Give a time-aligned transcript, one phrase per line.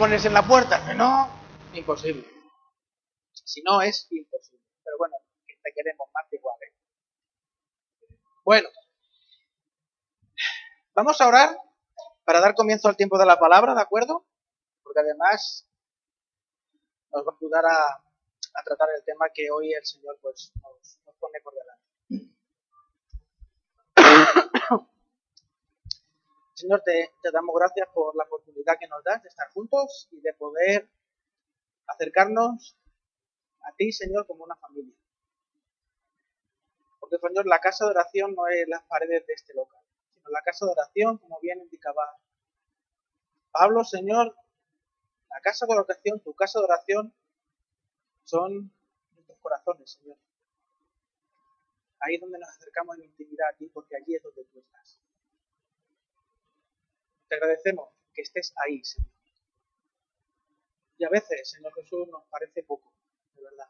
[0.00, 0.84] ponerse en la puerta.
[0.86, 1.28] Que no,
[1.74, 2.26] imposible.
[3.32, 4.64] Si no, es imposible.
[4.82, 5.14] Pero bueno,
[5.46, 6.56] te queremos más de igual.
[6.62, 6.74] ¿eh?
[8.42, 8.68] Bueno,
[10.94, 11.56] vamos a orar
[12.24, 14.26] para dar comienzo al tiempo de la palabra, ¿de acuerdo?
[14.82, 15.68] Porque además
[17.12, 18.02] nos va a ayudar a,
[18.64, 20.52] tratar el tema que hoy el Señor pues,
[21.04, 21.89] nos pone por delante.
[26.60, 30.34] Señor, te, damos gracias por la oportunidad que nos das de estar juntos y de
[30.34, 30.90] poder
[31.86, 32.76] acercarnos
[33.62, 34.94] a ti, Señor, como una familia.
[36.98, 39.80] Porque, Señor, la casa de oración no es las paredes de este local,
[40.12, 42.14] sino la casa de oración, como bien indicaba
[43.52, 44.36] Pablo, Señor,
[45.30, 47.14] la casa de oración, tu casa de oración,
[48.24, 48.70] son
[49.14, 50.18] nuestros corazones, Señor.
[52.00, 55.00] Ahí es donde nos acercamos en intimidad a ti, porque allí es donde tú estás.
[57.30, 59.12] Te agradecemos que estés ahí, Señor.
[60.98, 62.92] Y a veces, Señor Jesús, nos parece poco,
[63.34, 63.68] de verdad.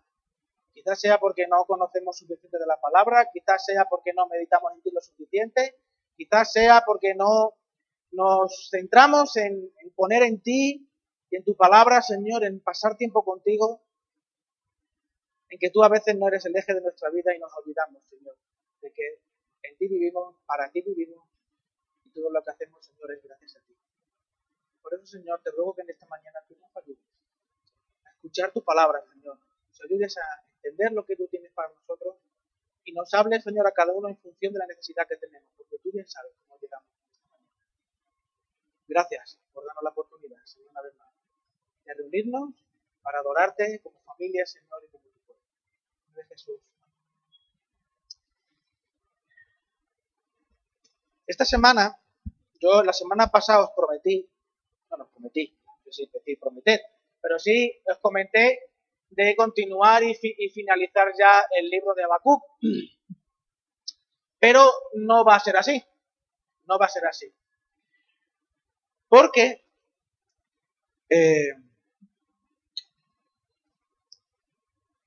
[0.73, 4.81] Quizás sea porque no conocemos suficiente de la palabra, quizás sea porque no meditamos en
[4.81, 5.77] ti lo suficiente,
[6.17, 7.55] quizás sea porque no
[8.13, 10.91] nos centramos en, en poner en ti
[11.29, 13.85] y en tu palabra, Señor, en pasar tiempo contigo,
[15.51, 18.03] en que tú a veces no eres el eje de nuestra vida y nos olvidamos,
[18.09, 18.39] Señor,
[18.81, 19.21] de que
[19.65, 21.30] en ti vivimos, para ti vivimos
[22.21, 23.77] todo lo que hacemos, Señor, es gracias a ti.
[24.83, 27.05] Por eso, Señor, te ruego que en esta mañana tú nos ayudes
[28.05, 29.39] a escuchar tu palabra, Señor.
[29.39, 32.17] Nos ayudes a entender lo que tú tienes para nosotros
[32.85, 35.79] y nos hables, Señor, a cada uno en función de la necesidad que tenemos, porque
[35.83, 36.89] tú bien sabes cómo llegamos.
[38.87, 41.15] Gracias por darnos la oportunidad, Señor, una vez más,
[41.85, 42.55] de reunirnos
[43.03, 45.45] para adorarte como familia, Señor, y como tu pueblo.
[46.15, 46.61] De Jesús.
[51.27, 52.00] Esta semana,
[52.61, 54.29] yo la semana pasada os prometí,
[54.91, 56.81] no, os prometí, yo sí decir prometer,
[57.21, 58.71] pero sí os comenté
[59.11, 60.15] de continuar y,
[60.51, 62.43] finalizar ya el libro de Habacuc.
[64.39, 65.85] Pero no va a ser así.
[66.67, 67.27] No va a ser así.
[69.09, 69.65] Porque
[71.09, 71.51] eh,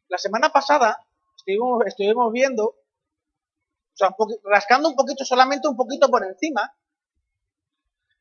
[0.09, 1.00] la semana pasada
[1.38, 4.13] estuvimos, estuvimos viendo o sea,
[4.44, 6.75] rascando un poquito, solamente un poquito por encima,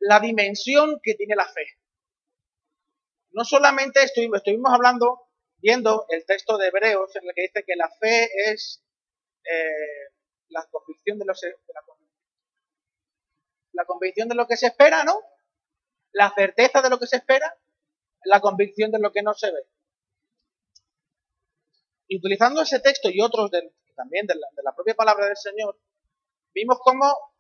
[0.03, 1.67] la dimensión que tiene la fe.
[3.31, 7.77] No solamente estuvimos, estuvimos hablando, viendo el texto de Hebreos en el que dice que
[7.77, 8.85] la fe es
[9.45, 10.13] eh,
[10.49, 11.83] la convicción de, los, de la,
[13.73, 15.21] la convicción de lo que se espera, ¿no?
[16.13, 17.57] La certeza de lo que se espera,
[18.25, 19.67] la convicción de lo que no se ve.
[22.09, 25.79] Y utilizando ese texto y otros del, también de la, propia palabra del Señor,
[26.53, 27.32] vimos cómo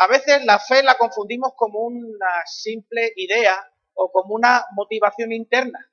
[0.00, 5.90] a veces la fe la confundimos como una simple idea o como una motivación interna.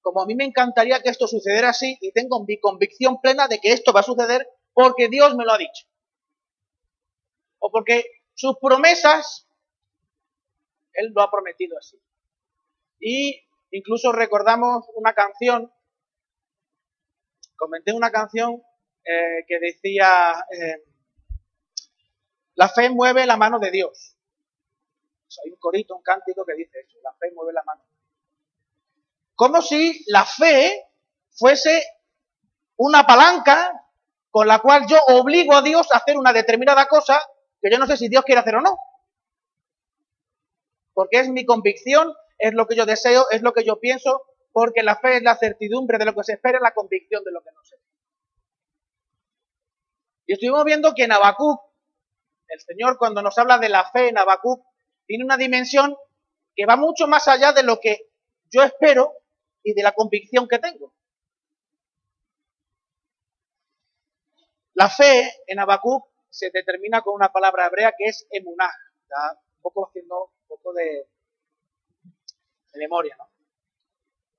[0.00, 3.60] Como a mí me encantaría que esto sucediera así y tengo mi convicción plena de
[3.60, 5.86] que esto va a suceder porque Dios me lo ha dicho.
[7.60, 8.04] O porque
[8.34, 9.46] sus promesas,
[10.92, 11.96] Él lo ha prometido así.
[12.98, 13.40] Y
[13.70, 15.72] incluso recordamos una canción,
[17.54, 18.64] comenté una canción
[19.04, 20.82] eh, que decía, eh,
[22.54, 24.16] la fe mueve la mano de Dios.
[25.44, 27.82] hay un corito, un cántico que dice eso, la fe mueve la mano.
[29.34, 30.90] Como si la fe
[31.32, 31.82] fuese
[32.76, 33.72] una palanca
[34.30, 37.20] con la cual yo obligo a Dios a hacer una determinada cosa
[37.60, 38.76] que yo no sé si Dios quiere hacer o no.
[40.92, 44.22] Porque es mi convicción, es lo que yo deseo, es lo que yo pienso,
[44.52, 47.42] porque la fe es la certidumbre de lo que se espera, la convicción de lo
[47.42, 47.74] que no se
[50.26, 51.60] y estuvimos viendo que en Habacuc,
[52.48, 54.64] el Señor cuando nos habla de la fe en Habacuc,
[55.06, 55.96] tiene una dimensión
[56.54, 58.10] que va mucho más allá de lo que
[58.50, 59.12] yo espero
[59.62, 60.94] y de la convicción que tengo.
[64.74, 68.72] La fe en Habacuc se determina con una palabra hebrea que es emunah.
[69.56, 71.08] Un poco haciendo un poco de,
[72.74, 73.28] memoria, ¿no?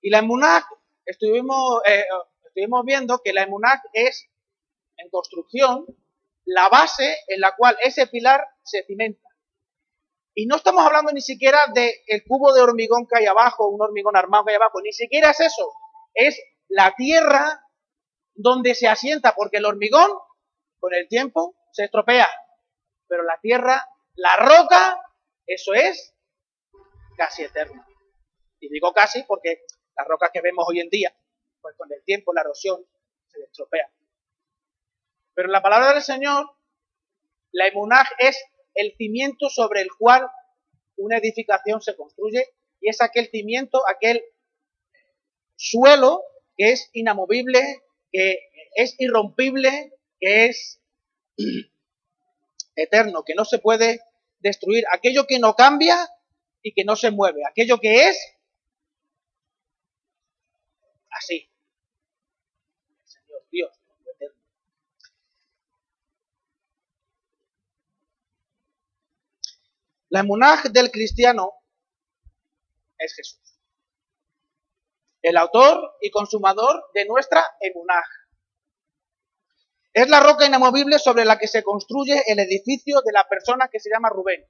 [0.01, 0.68] Y la emunah,
[1.06, 2.06] estuvimos, eh,
[2.45, 4.30] estuvimos viendo que la emunah es
[4.97, 5.85] en construcción
[6.45, 9.27] la base en la cual ese pilar se cimenta.
[10.33, 14.18] Y no estamos hablando ni siquiera del cubo de hormigón que hay abajo, un hormigón
[14.18, 15.71] armado que hay abajo, ni siquiera es eso.
[16.13, 17.62] Es la tierra
[18.33, 20.12] donde se asienta, porque el hormigón
[20.80, 22.30] con el tiempo se estropea.
[23.07, 25.01] Pero la tierra, la roca,
[25.47, 26.13] eso es
[27.15, 27.86] casi eterno.
[28.59, 29.62] Y digo casi porque
[29.95, 31.15] las rocas que vemos hoy en día,
[31.62, 32.86] pues con el tiempo la erosión
[33.27, 33.89] se estropea.
[35.35, 36.49] Pero la palabra del Señor,
[37.51, 38.37] la emunaj es
[38.73, 40.27] el cimiento sobre el cual
[40.97, 42.45] una edificación se construye
[42.81, 44.23] y es aquel cimiento, aquel
[45.55, 46.23] suelo
[46.57, 48.39] que es inamovible, que
[48.75, 50.81] es irrompible, que es
[52.75, 54.01] eterno, que no se puede
[54.39, 55.97] destruir, aquello que no cambia
[56.61, 58.17] y que no se mueve, aquello que es
[61.09, 61.49] así.
[63.05, 63.71] Señor Dios,
[64.13, 64.35] eterno.
[70.10, 71.52] La emunaj del cristiano
[72.98, 73.42] es Jesús.
[75.22, 78.06] El autor y consumador de nuestra emunaj.
[79.94, 83.80] Es la roca inamovible sobre la que se construye el edificio de la persona que
[83.80, 84.46] se llama Rubén.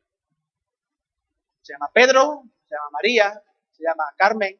[1.62, 4.60] Se llama Pedro, se llama María, se llama Carmen.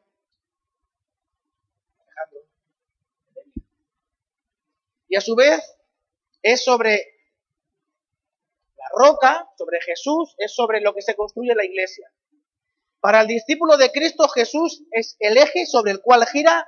[5.08, 5.76] Y a su vez
[6.42, 7.15] es sobre
[8.96, 12.10] roca, sobre Jesús, es sobre lo que se construye la iglesia.
[13.00, 16.66] Para el discípulo de Cristo Jesús es el eje sobre el cual gira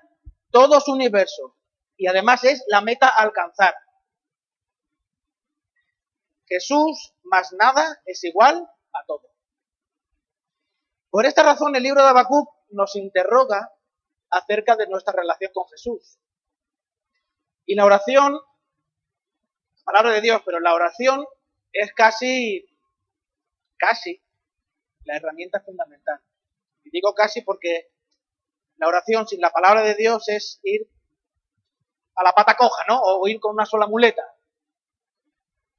[0.51, 1.57] todo su universo
[1.97, 3.75] y además es la meta a alcanzar.
[6.47, 8.57] Jesús más nada es igual
[8.93, 9.29] a todo.
[11.11, 13.73] Por esta razón el libro de Habacuc nos interroga
[14.31, 16.19] acerca de nuestra relación con Jesús.
[17.65, 18.39] Y la oración,
[19.85, 21.27] palabra de Dios, pero la oración
[21.79, 22.69] es casi,
[23.77, 24.21] casi
[25.05, 26.21] la herramienta fundamental.
[26.83, 27.93] Y digo casi porque
[28.77, 30.91] la oración sin la palabra de Dios es ir
[32.17, 33.01] a la pata coja, ¿no?
[33.01, 34.25] O ir con una sola muleta.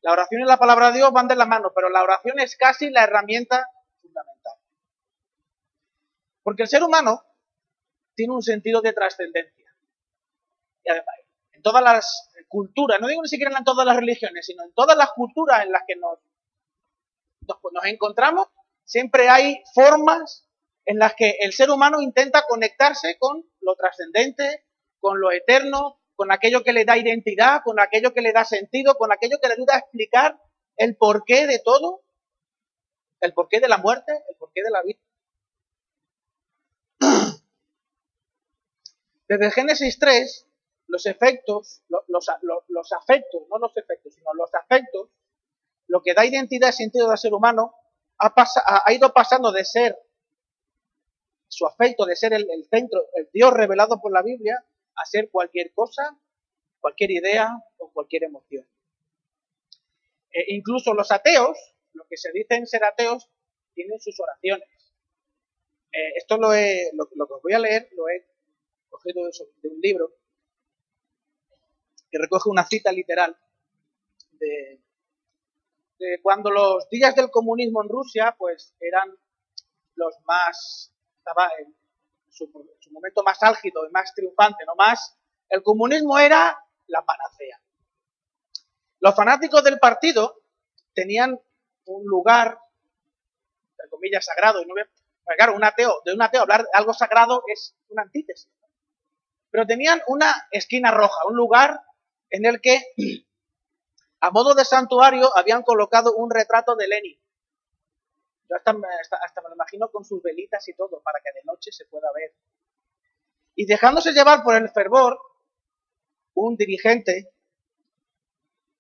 [0.01, 2.56] La oración y la palabra de Dios van de la mano, pero la oración es
[2.56, 3.68] casi la herramienta
[4.01, 4.54] fundamental.
[6.44, 7.25] Porque el ser humano
[8.16, 9.75] tiene un sentido de trascendencia.
[10.86, 11.16] Y además,
[11.51, 14.98] en todas las culturas, no digo ni siquiera en todas las religiones, sino en todas
[14.98, 16.19] las culturas en las que nos,
[17.72, 18.48] nos, encontramos,
[18.84, 20.48] siempre hay formas
[20.86, 24.66] en las que el ser humano intenta conectarse con lo trascendente,
[25.00, 28.96] con lo eterno, con aquello que le da identidad, con aquello que le da sentido,
[28.96, 30.42] con aquello que le ayuda a explicar
[30.75, 32.01] el porqué de todo,
[33.22, 35.00] el porqué de la muerte, el porqué de la vida.
[39.28, 40.49] Desde Génesis 3,
[40.89, 45.09] los efectos, los, los, afectos, no los efectos, sino los afectos,
[45.88, 47.75] lo que da identidad y sentido al ser humano,
[48.18, 48.33] ha,
[48.86, 49.97] ha, ido pasando de ser
[51.47, 54.65] su afecto, de ser el, centro, el Dios revelado por la Biblia,
[54.95, 56.19] hacer cualquier cosa,
[56.80, 58.68] cualquier idea o cualquier emoción.
[60.31, 61.57] E incluso los ateos,
[61.94, 63.30] los que se dicen ser ateos,
[63.75, 64.68] tienen sus oraciones.
[65.91, 68.27] Eh, esto lo, he, lo, que os voy a leer lo he
[68.89, 70.19] cogido de, un libro
[72.11, 73.38] que recoge una cita literal
[74.31, 74.81] de,
[76.21, 79.09] cuando los días del comunismo en Rusia pues eran
[79.95, 81.75] los más estaba en
[82.31, 82.50] su,
[82.91, 85.15] momento más álgido y más triunfante, no más,
[85.50, 86.57] el comunismo era
[86.88, 87.61] la panacea.
[89.00, 90.41] Los fanáticos del partido
[90.94, 91.39] tenían
[91.85, 92.59] un lugar,
[93.71, 94.73] entre comillas, sagrado, y no
[95.38, 98.51] claro, un ateo, de un ateo hablar de algo sagrado es una antítesis.
[99.51, 101.81] Pero tenían una esquina roja, un lugar
[102.29, 102.79] en el que,
[104.21, 107.19] a modo de santuario, habían colocado un retrato de Lenin.
[108.49, 108.79] Yo hasta, me
[109.49, 112.33] lo imagino con sus velitas y todo, para que de noche se pueda ver.
[113.55, 115.19] Y dejándose llevar por el fervor,
[116.33, 117.31] un dirigente,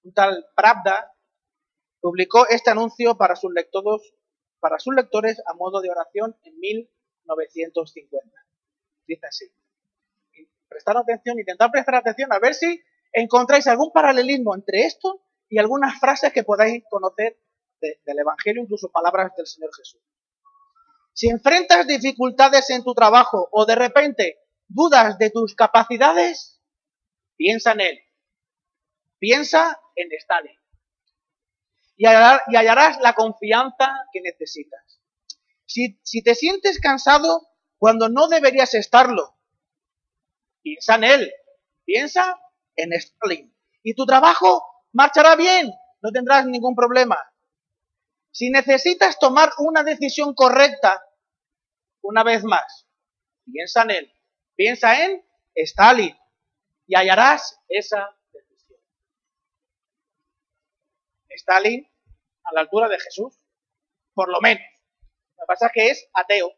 [0.03, 1.13] un tal Pravda,
[1.99, 4.13] publicó este anuncio para sus lectores,
[4.59, 8.27] para sus lectores a modo de oración en 1950.
[9.05, 9.51] Dice así.
[10.67, 12.81] Prestar atención, intentar prestar atención a ver si
[13.13, 17.39] encontráis algún paralelismo entre esto y algunas frases que podáis conocer
[17.81, 20.01] del Evangelio, incluso palabras del Señor Jesús.
[21.13, 26.61] Si enfrentas dificultades en tu trabajo o de repente dudas de tus capacidades,
[27.35, 27.99] piensa en Él.
[29.17, 30.57] Piensa en Stalin.
[31.97, 35.01] Y hallarás la confianza que necesitas.
[35.65, 39.37] Si, si te sientes cansado cuando no deberías estarlo,
[40.61, 41.33] piensa en Él.
[41.83, 42.39] Piensa
[42.81, 43.53] en Stalin.
[43.83, 45.71] Y tu trabajo marchará bien.
[46.01, 47.17] No tendrás ningún problema.
[48.31, 51.03] Si necesitas tomar una decisión correcta,
[52.01, 52.87] una vez más,
[53.51, 54.13] piensa en él.
[54.55, 55.23] Piensa en
[55.55, 56.17] Stalin
[56.87, 58.79] y hallarás esa decisión.
[61.29, 61.87] Stalin
[62.43, 63.39] a la altura de Jesús,
[64.13, 64.63] por lo menos.
[65.37, 66.51] Lo que pasa es que es ateo.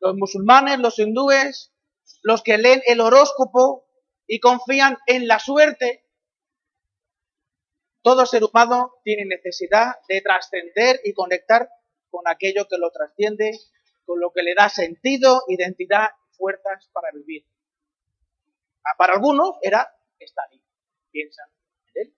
[0.00, 1.72] Los musulmanes, los hindúes,
[2.22, 3.86] los que leen el horóscopo
[4.26, 6.04] y confían en la suerte,
[8.02, 11.68] todo ser humano tiene necesidad de trascender y conectar
[12.10, 13.58] con aquello que lo trasciende,
[14.06, 17.44] con lo que le da sentido, identidad, fuerzas para vivir.
[18.84, 20.62] Ah, para algunos era ahí,
[21.10, 21.48] piensan
[21.94, 22.14] en él.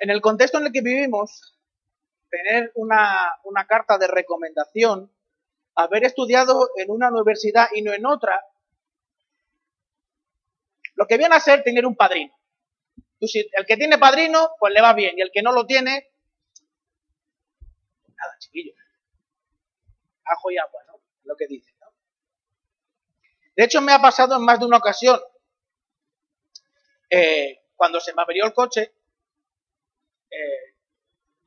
[0.00, 1.58] En el contexto en el que vivimos,
[2.30, 5.12] tener una, una carta de recomendación,
[5.78, 8.44] haber estudiado en una universidad y no en otra,
[10.96, 12.36] lo que viene a ser tener un padrino.
[13.20, 16.10] el que tiene padrino, pues le va bien, y el que no lo tiene,
[18.08, 18.72] nada, chiquillo.
[20.24, 21.00] Ajo y agua, ¿no?
[21.22, 21.86] Lo que dice, ¿no?
[23.54, 25.20] De hecho, me ha pasado en más de una ocasión,
[27.08, 28.92] eh, cuando se me averió el coche,
[30.28, 30.74] eh,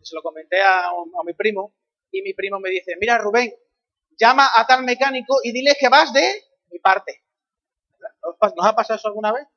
[0.01, 1.73] se lo comenté a, a mi primo,
[2.11, 3.53] y mi primo me dice, mira Rubén,
[4.17, 7.23] llama a tal mecánico y dile que vas de mi parte.
[8.55, 9.47] ¿Nos ha pasado eso alguna vez?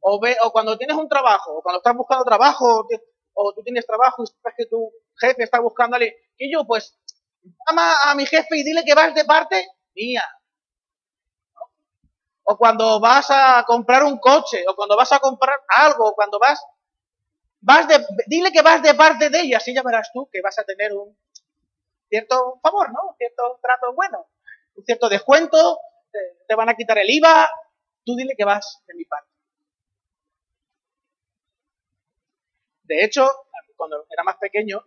[0.00, 2.86] O, ve, o cuando tienes un trabajo, o cuando estás buscando trabajo,
[3.34, 4.90] o tú tienes trabajo y sabes que tu
[5.20, 6.98] jefe está buscándole, y yo, pues,
[7.66, 10.24] llama a mi jefe y dile que vas de parte mía.
[12.44, 16.38] O cuando vas a comprar un coche, o cuando vas a comprar algo, o cuando
[16.38, 16.60] vas,
[17.60, 20.58] vas de, dile que vas de parte de ella, así ya verás tú que vas
[20.58, 21.16] a tener un
[22.10, 23.08] cierto favor, ¿no?
[23.08, 24.28] Un cierto trato bueno,
[24.74, 25.78] un cierto descuento,
[26.46, 27.48] te van a quitar el IVA,
[28.04, 29.28] Tú dile que vas de mi parte.
[32.84, 33.28] De hecho,
[33.76, 34.84] cuando era más pequeño,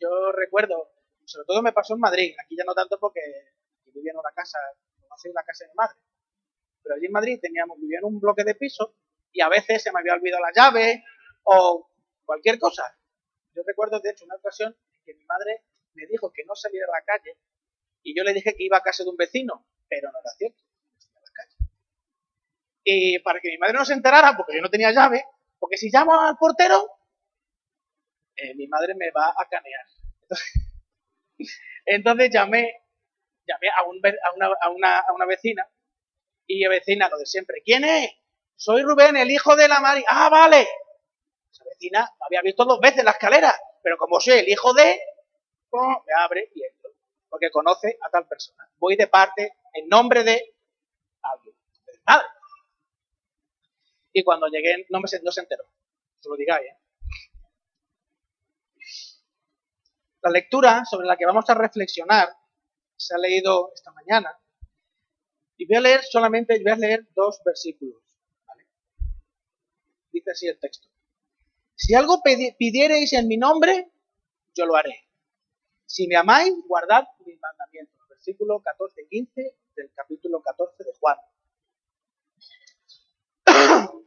[0.00, 0.90] yo recuerdo,
[1.24, 3.20] sobre todo me pasó en Madrid, aquí ya no tanto porque
[3.86, 4.58] vivía en una casa,
[5.08, 5.98] no sé, la casa de mi madre,
[6.82, 8.94] pero allí en Madrid teníamos, vivía en un bloque de piso
[9.32, 11.04] y a veces se me había olvidado la llave
[11.44, 11.90] o
[12.24, 12.82] cualquier cosa.
[13.54, 15.62] Yo recuerdo, de hecho, una ocasión en que mi madre
[15.94, 17.38] me dijo que no saliera a la calle
[18.02, 20.62] y yo le dije que iba a casa de un vecino, pero no era cierto
[22.90, 25.22] y para que mi madre no se enterara, porque yo no tenía llave,
[25.58, 26.88] porque si llamo al portero,
[28.34, 29.84] eh, mi madre me va a canear.
[31.84, 32.82] Entonces, llamé,
[33.46, 33.82] llamé a,
[34.70, 35.68] una, a, una, vecina,
[36.46, 38.10] y la vecina, lo de siempre, ¿quién es?
[38.56, 40.02] Soy Rubén, el hijo de la Mari.
[40.08, 40.66] Ah, vale.
[41.52, 44.98] Esa vecina había visto dos veces la escalera, pero como soy el hijo de,
[45.72, 46.90] me abre y entro,
[47.28, 48.68] porque conoce a tal persona.
[48.78, 50.54] Voy de parte, en nombre de
[51.22, 51.54] alguien.
[54.12, 55.64] Y cuando llegué no, me, no se enteró.
[56.20, 56.72] Se lo digáis.
[60.22, 62.28] La lectura sobre la que vamos a reflexionar
[62.96, 64.36] se ha leído esta mañana.
[65.56, 68.02] Y voy a leer solamente, voy a leer dos versículos.
[70.10, 70.88] Dice así el texto.
[71.76, 72.20] Si algo
[72.58, 73.92] pidiereis en mi nombre,
[74.54, 75.07] yo lo haré.
[75.88, 77.96] Si me amáis, guardad mis mandamientos.
[78.10, 81.16] Versículo 14-15 del capítulo 14 de Juan.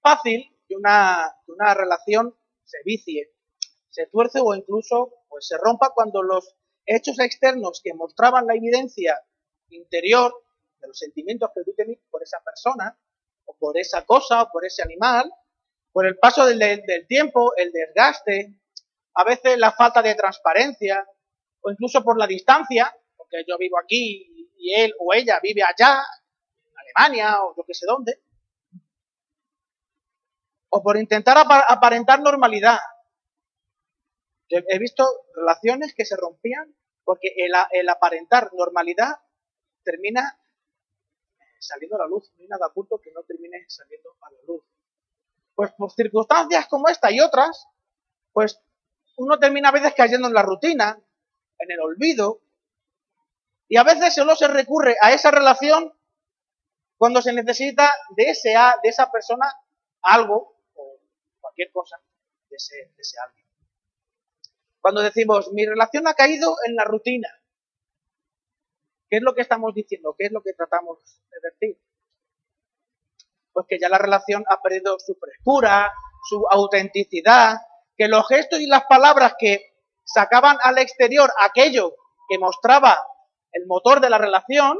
[0.00, 3.34] fácil que una, una relación se vicie,
[3.90, 9.20] se tuerce o incluso pues, se rompa cuando los hechos externos que mostraban la evidencia
[9.68, 10.32] interior
[10.80, 12.98] de los sentimientos que tú tenías por esa persona,
[13.46, 15.30] o por esa cosa, o por ese animal,
[15.92, 18.54] por el paso del, del, tiempo, el desgaste,
[19.14, 21.06] a veces la falta de transparencia,
[21.60, 26.02] o incluso por la distancia, porque yo vivo aquí y él o ella vive allá,
[26.64, 28.20] en Alemania o yo que sé dónde,
[30.70, 32.78] o por intentar aparentar normalidad.
[34.48, 35.04] he visto
[35.34, 39.20] relaciones que se rompían porque el, aparentar normalidad
[39.84, 40.36] termina
[41.60, 42.32] saliendo a la luz.
[42.34, 44.64] No hay nada oculto que no termine saliendo a la luz.
[45.54, 47.68] Pues por circunstancias como esta y otras,
[48.32, 48.60] pues
[49.16, 50.98] uno termina a veces cayendo en la rutina,
[51.58, 52.40] en el olvido,
[53.68, 55.92] y a veces solo se recurre a esa relación
[56.96, 59.52] cuando se necesita de, ese, de esa persona
[60.02, 60.54] algo
[61.40, 62.00] cualquier cosa
[62.50, 63.46] de ese, alguien.
[64.80, 67.28] Cuando decimos, mi relación ha caído en la rutina,
[69.08, 70.14] ¿qué es lo que estamos diciendo?
[70.18, 70.98] ¿Qué es lo que tratamos
[71.30, 71.80] de decir?
[73.52, 75.92] Pues que ya la relación ha perdido su frescura,
[76.28, 77.58] su autenticidad,
[77.96, 79.74] que los gestos y las palabras que
[80.04, 81.94] sacaban al exterior aquello
[82.28, 83.06] que mostraba
[83.52, 84.78] el motor de la relación,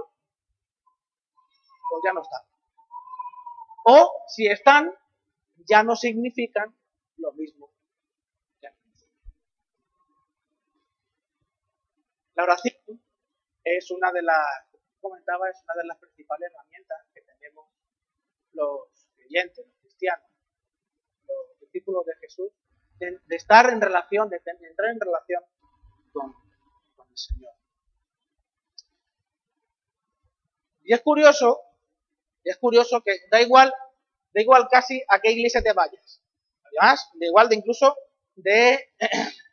[1.90, 2.42] pues ya no están.
[3.86, 4.92] O si están,
[5.68, 6.76] ya no significan
[7.16, 7.70] lo mismo.
[12.34, 12.74] La oración
[13.62, 14.44] es una de las,
[15.00, 17.68] comentaba, es una de las principales herramientas que tenemos
[18.52, 20.28] los creyentes, los cristianos,
[21.28, 22.50] los discípulos de Jesús,
[23.26, 25.42] de, estar en relación, de, entrar en relación
[26.12, 26.34] con,
[27.10, 27.52] el Señor.
[30.82, 31.60] Y es curioso,
[32.42, 33.72] es curioso que da igual
[34.34, 36.20] da igual casi a qué iglesia te vayas.
[36.64, 37.96] Además, da igual de incluso
[38.34, 38.90] de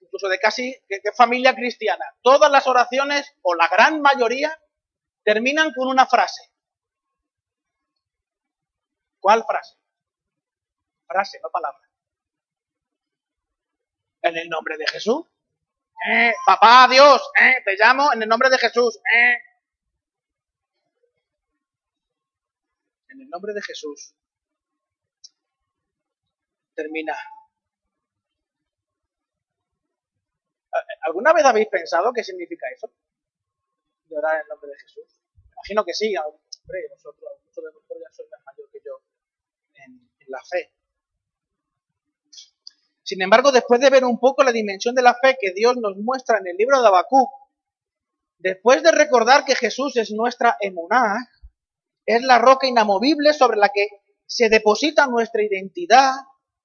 [0.00, 2.04] incluso de casi de familia cristiana.
[2.22, 4.60] Todas las oraciones, o la gran mayoría,
[5.24, 6.50] terminan con una frase.
[9.20, 9.76] ¿Cuál frase?
[11.06, 11.88] Frase, no palabra.
[14.22, 15.26] En el nombre de Jesús.
[16.08, 18.96] Eh, papá, Dios, eh, te llamo en el nombre de Jesús.
[18.96, 19.36] Eh.
[23.08, 24.14] En el nombre de Jesús.
[26.74, 27.16] Termina.
[31.02, 32.90] ¿Alguna vez habéis pensado qué significa eso?
[34.06, 35.20] De orar en el nombre de Jesús.
[35.52, 39.02] Imagino que sí, hombre, vosotros, muchos de vosotros ya sois más mayor que yo
[39.74, 40.72] en, en la fe.
[43.02, 45.96] Sin embargo, después de ver un poco la dimensión de la fe que Dios nos
[45.96, 47.28] muestra en el libro de Habacuc,
[48.38, 51.28] después de recordar que Jesús es nuestra emuná,
[52.06, 53.88] es la roca inamovible sobre la que
[54.26, 56.12] se deposita nuestra identidad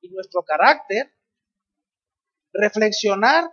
[0.02, 1.12] y nuestro carácter,
[2.54, 3.52] reflexionar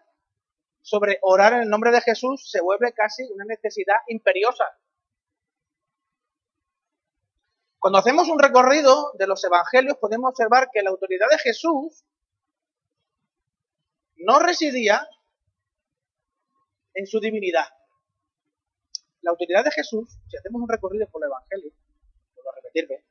[0.83, 4.65] sobre orar en el nombre de Jesús se vuelve casi una necesidad imperiosa.
[7.83, 12.05] Cuando hacemos un recorrido de los evangelios podemos observar que la autoridad de Jesús
[14.19, 15.05] no residía
[16.95, 17.67] en su divinidad.
[19.23, 21.73] La autoridad de Jesús, si hacemos un recorrido por el Evangelio,
[22.37, 23.05] vuelvo a repetirme,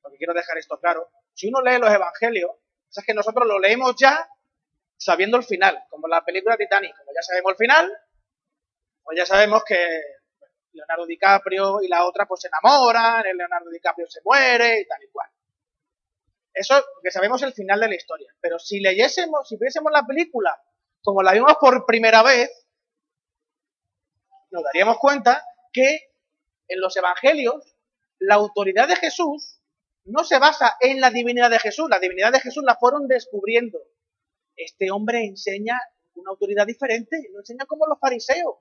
[0.00, 2.52] porque quiero dejar esto claro, si uno lee los Evangelios,
[2.96, 4.28] es que nosotros lo leemos ya
[4.96, 7.92] sabiendo el final, como la película Titanic, como ya sabemos el final,
[9.02, 10.13] pues ya sabemos que
[10.74, 15.02] Leonardo DiCaprio y la otra pues se enamoran, el Leonardo DiCaprio se muere y tal
[15.02, 15.30] y cual.
[16.52, 18.32] Eso que sabemos el final de la historia.
[18.40, 20.56] Pero si leyésemos, si viésemos la película
[21.02, 22.50] como la vimos por primera vez,
[24.50, 26.12] nos daríamos cuenta que
[26.68, 27.76] en los evangelios
[28.20, 29.60] la autoridad de Jesús
[30.04, 31.88] no se basa en la divinidad de Jesús.
[31.90, 33.78] La divinidad de Jesús la fueron descubriendo.
[34.56, 35.80] Este hombre enseña
[36.14, 38.58] una autoridad diferente, no enseña como los fariseos.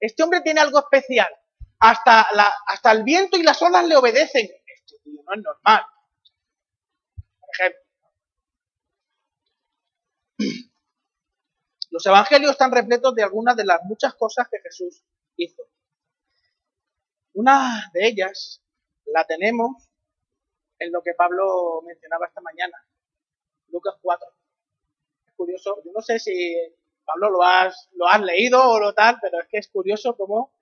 [0.00, 1.28] Este hombre tiene algo especial.
[1.78, 2.26] Hasta,
[2.66, 4.48] hasta el viento y las olas le obedecen.
[4.66, 5.84] Esto no es normal.
[11.90, 15.02] Los evangelios están repletos de algunas de las muchas cosas que Jesús
[15.36, 15.62] hizo.
[17.34, 18.62] Una de ellas
[19.06, 19.88] la tenemos
[20.78, 22.76] en lo que Pablo mencionaba esta mañana,
[23.68, 24.28] Lucas 4.
[25.26, 26.56] Es curioso, yo no sé si
[27.04, 30.55] Pablo lo has, lo has leído o lo tal, pero es que es curioso cómo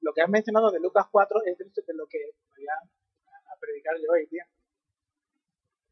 [0.00, 2.18] lo que has mencionado de Lucas 4 es de lo que
[2.56, 4.48] voy a, predicar yo hoy día.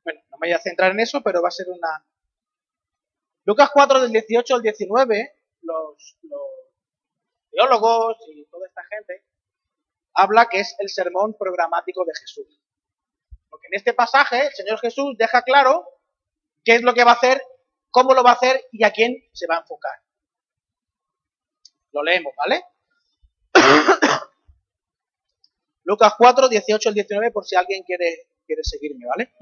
[0.05, 2.03] Bueno, no me voy a centrar en eso, pero va a ser una...
[3.45, 6.19] Lucas 4 del 18 al 19, los,
[7.51, 9.25] teólogos y toda esta gente
[10.15, 12.61] habla que es el sermón programático de Jesús.
[13.49, 15.87] Porque en este pasaje el Señor Jesús deja claro
[16.65, 17.43] qué es lo que va a hacer,
[17.91, 20.01] cómo lo va a hacer y a quién se va a enfocar.
[21.93, 22.65] Lo leemos, ¿vale?
[25.89, 29.33] Lucas 4, 18 al 19, por si alguien quiere, quiere seguirme, ¿vale?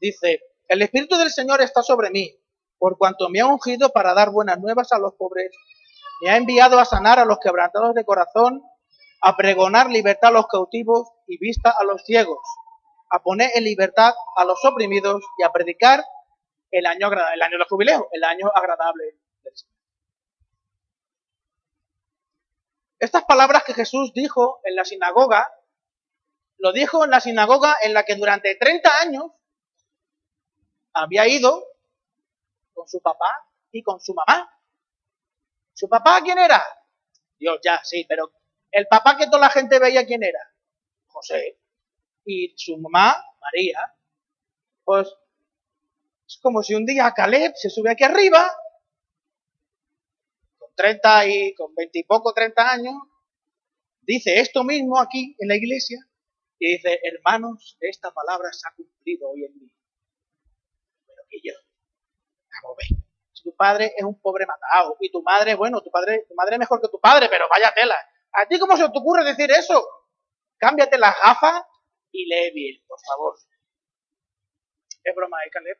[0.00, 2.38] Dice, el Espíritu del Señor está sobre mí,
[2.78, 5.50] por cuanto me ha ungido para dar buenas nuevas a los pobres,
[6.22, 8.62] me ha enviado a sanar a los quebrantados de corazón,
[9.22, 12.38] a pregonar libertad a los cautivos y vista a los ciegos,
[13.10, 16.04] a poner en libertad a los oprimidos y a predicar
[16.70, 19.78] el año, el año del jubileo, el año agradable del Señor.
[22.98, 25.48] Estas palabras que Jesús dijo en la sinagoga,
[26.58, 29.26] lo dijo en la sinagoga en la que durante 30 años
[30.92, 31.64] había ido
[32.74, 34.50] con su papá y con su mamá.
[35.74, 36.62] ¿Su papá quién era?
[37.38, 38.32] Dios, ya, sí, pero
[38.72, 40.40] el papá que toda la gente veía quién era?
[41.06, 41.60] José.
[42.24, 43.94] Y su mamá, María.
[44.84, 45.08] Pues
[46.26, 48.52] es como si un día Caleb se sube aquí arriba,
[50.78, 52.94] 30 y con 20 y poco, 30 años,
[54.02, 55.98] dice esto mismo aquí en la iglesia
[56.58, 59.72] y dice, hermanos, esta palabra se ha cumplido hoy en mí
[61.30, 61.54] y yo.
[62.62, 62.94] Vamos a.
[63.32, 66.54] Si tu padre es un pobre matado y tu madre, bueno, tu padre, tu madre
[66.54, 67.96] es mejor que tu padre, pero vaya tela.
[68.32, 69.86] ¿A ti cómo se te ocurre decir eso?
[70.58, 71.62] Cámbiate las gafas
[72.10, 73.36] y lee bien, por favor.
[75.04, 75.78] Es broma, ¿eh, Caleb?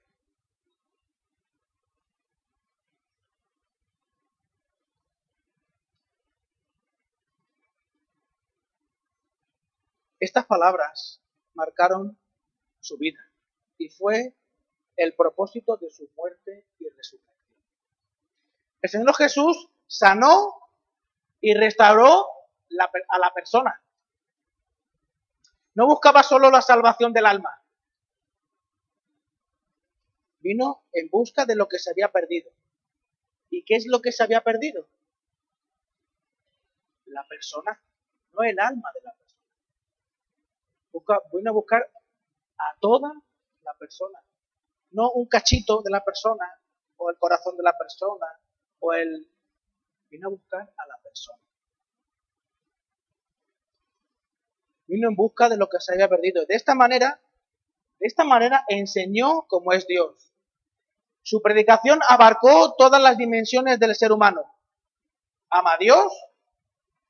[10.20, 11.20] Estas palabras
[11.54, 12.18] marcaron
[12.80, 13.20] su vida
[13.76, 14.34] y fue
[14.96, 17.58] el propósito de su muerte y resurrección.
[18.82, 20.54] El Señor Jesús sanó
[21.40, 22.26] y restauró
[23.08, 23.82] a la persona.
[25.74, 27.62] No buscaba solo la salvación del alma.
[30.40, 32.50] Vino en busca de lo que se había perdido.
[33.50, 34.88] ¿Y qué es lo que se había perdido?
[37.06, 37.80] La persona,
[38.32, 39.27] no el alma de la persona.
[41.32, 43.12] Vino a buscar a toda
[43.62, 44.18] la persona,
[44.90, 46.46] no un cachito de la persona,
[46.96, 48.26] o el corazón de la persona,
[48.80, 49.30] o el...
[50.10, 51.38] Vino a buscar a la persona.
[54.86, 56.46] Vino en busca de lo que se había perdido.
[56.46, 57.20] De esta manera,
[57.98, 60.32] de esta manera enseñó cómo es Dios.
[61.22, 64.42] Su predicación abarcó todas las dimensiones del ser humano.
[65.50, 66.10] Ama a Dios,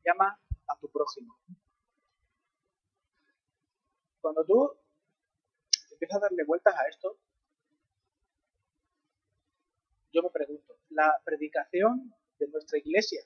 [0.05, 1.39] llama a tu prójimo.
[4.21, 4.73] Cuando tú
[5.91, 7.19] empiezas a darle vueltas a esto,
[10.13, 13.23] yo me pregunto, ¿la predicación de nuestra iglesia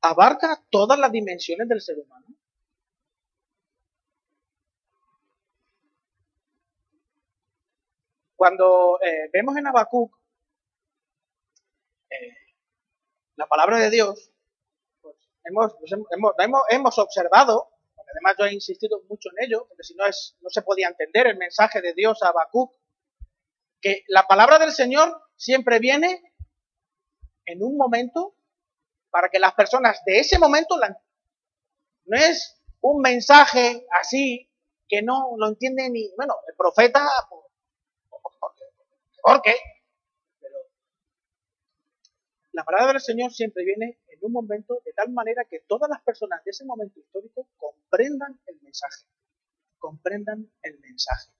[0.00, 2.26] abarca todas las dimensiones del ser humano?
[8.36, 10.18] Cuando eh, vemos en Habacuc
[12.10, 12.36] eh,
[13.36, 14.32] la palabra de Dios,
[15.00, 15.74] pues hemos,
[16.68, 17.71] hemos, observado,
[18.12, 21.26] además yo he insistido mucho en ello, porque si no, es, no se podía entender
[21.26, 22.74] el mensaje de Dios a Habacuc,
[23.80, 26.22] que la palabra del Señor siempre viene
[27.46, 28.36] en un momento
[29.10, 30.96] para que las personas de ese momento la
[32.04, 34.48] no es un mensaje así
[34.88, 37.08] que no lo entiende ni, bueno, el profeta
[39.22, 39.54] ¿Por qué?
[40.40, 40.56] Pero
[42.52, 46.42] la palabra del Señor siempre viene un momento de tal manera que todas las personas
[46.44, 49.06] de ese momento histórico comprendan el mensaje.
[49.78, 51.32] Comprendan el mensaje.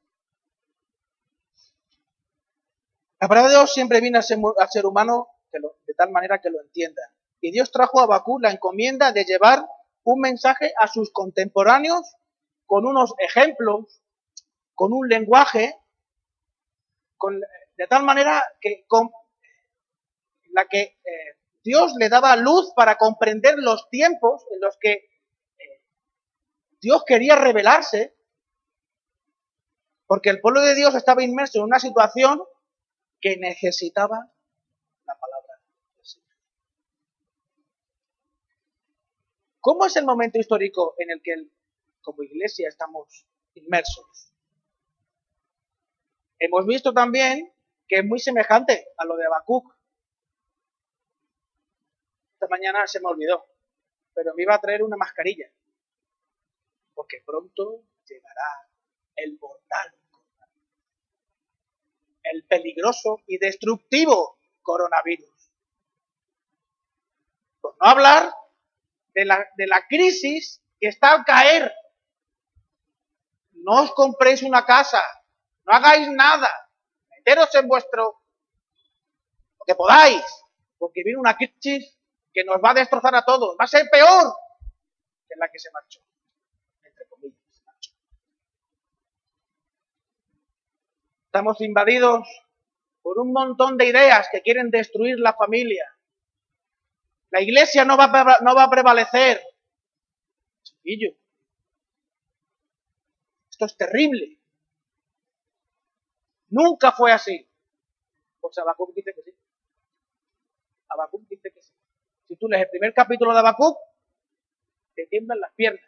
[3.21, 7.03] La palabra de Dios siempre viene al ser, humano de tal manera que lo entienda.
[7.41, 9.65] Y Dios trajo a Bakú la encomienda de llevar
[10.03, 12.17] un mensaje a sus contemporáneos
[12.67, 14.03] con unos ejemplos,
[14.75, 15.79] con un lenguaje,
[17.17, 17.41] con
[17.77, 19.11] de tal manera que con
[20.53, 24.93] la que eh, Dios le daba luz para comprender los tiempos en los que
[25.59, 25.83] eh,
[26.81, 28.17] Dios quería revelarse,
[30.07, 32.43] porque el pueblo de Dios estaba inmerso en una situación
[33.21, 34.31] que necesitaba
[35.05, 35.61] la palabra
[35.97, 36.37] del Señor.
[39.61, 41.49] ¿Cómo es el momento histórico en el que
[42.03, 44.33] como iglesia estamos inmersos?
[46.41, 47.53] Hemos visto también
[47.87, 49.73] que es muy semejante a lo de Habacuc.
[52.43, 53.47] Esta mañana se me olvidó,
[54.13, 55.49] pero me iba a traer una mascarilla,
[56.93, 58.69] porque pronto llegará
[59.15, 59.95] el mortal,
[62.25, 65.53] el peligroso y destructivo coronavirus.
[67.61, 68.35] Por no hablar
[69.15, 71.73] de la, de la crisis que está al caer.
[73.53, 75.01] No os compréis una casa,
[75.65, 76.51] no hagáis nada,
[77.09, 78.21] meteros en vuestro,
[79.61, 80.25] lo que podáis,
[80.77, 82.02] porque viene una crisis
[82.33, 84.35] que nos va a destrozar a todos, va a ser peor
[85.29, 86.01] que la que se marchó,
[86.83, 87.39] entre comillas,
[91.27, 92.29] Estamos invadidos
[93.01, 95.85] por un montón de ideas que quieren destruir la familia.
[97.31, 99.43] La iglesia no va a, no va a prevalecer.
[100.63, 101.17] Chiquillo.
[103.51, 104.39] Esto es terrible.
[106.49, 107.49] Nunca fue así.
[108.41, 108.55] Pues
[108.95, 109.31] dice que sí.
[111.31, 111.73] Dice que sí.
[112.41, 113.77] El primer capítulo de Habacuc,
[114.95, 115.85] te tiemblan las piernas.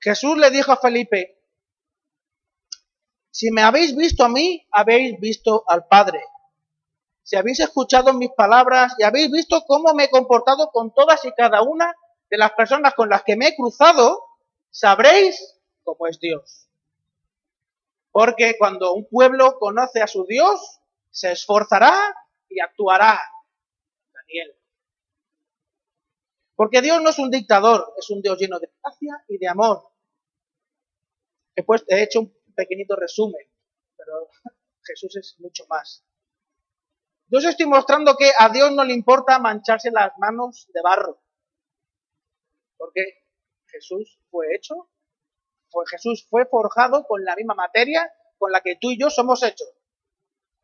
[0.00, 1.42] Jesús le dijo a Felipe,
[3.30, 6.20] si me habéis visto a mí, habéis visto al Padre.
[7.22, 11.32] Si habéis escuchado mis palabras y habéis visto cómo me he comportado con todas y
[11.32, 11.94] cada una
[12.30, 14.22] de las personas con las que me he cruzado,
[14.70, 16.68] sabréis cómo es Dios.
[18.12, 21.94] Porque cuando un pueblo conoce a su Dios, se esforzará
[22.48, 23.20] y actuará.
[26.54, 29.90] Porque Dios no es un dictador, es un Dios lleno de gracia y de amor.
[31.54, 33.46] He, he hecho un pequeñito resumen,
[33.96, 34.28] pero
[34.82, 36.04] Jesús es mucho más.
[37.28, 41.22] Yo os estoy mostrando que a Dios no le importa mancharse las manos de barro.
[42.76, 43.02] Porque
[43.66, 44.88] Jesús fue hecho
[45.70, 49.42] pues Jesús fue forjado con la misma materia con la que tú y yo somos
[49.42, 49.68] hechos,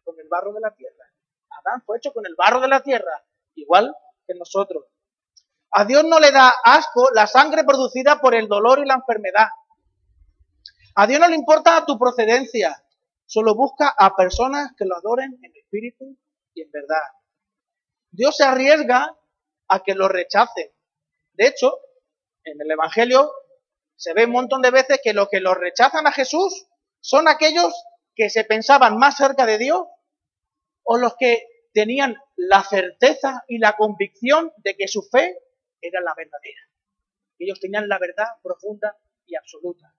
[0.05, 1.05] con el barro de la tierra.
[1.51, 3.95] Adán fue hecho con el barro de la tierra, igual
[4.27, 4.85] que nosotros.
[5.73, 9.49] A Dios no le da asco la sangre producida por el dolor y la enfermedad.
[10.95, 12.85] A Dios no le importa tu procedencia,
[13.27, 16.17] solo busca a personas que lo adoren en espíritu
[16.55, 17.03] y en verdad.
[18.11, 19.17] Dios se arriesga
[19.69, 20.71] a que lo rechacen.
[21.33, 21.79] De hecho,
[22.45, 23.33] En el Evangelio
[23.97, 26.67] se ve un montón de veces que los que los rechazan a Jesús
[27.01, 27.73] son aquellos
[28.15, 29.83] que se pensaban más cerca de Dios
[30.83, 35.37] o los que tenían la certeza y la convicción de que su fe
[35.81, 36.61] era la verdadera.
[37.39, 39.93] Ellos tenían la verdad profunda y absoluta.